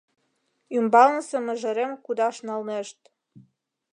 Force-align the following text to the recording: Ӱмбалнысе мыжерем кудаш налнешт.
Ӱмбалнысе 0.77 1.37
мыжерем 1.45 1.91
кудаш 2.05 2.35
налнешт. 2.47 2.99